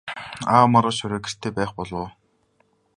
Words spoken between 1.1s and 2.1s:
гэртээ байх болов уу?